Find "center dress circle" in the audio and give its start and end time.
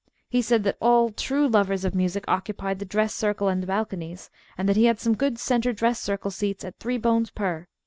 5.37-6.31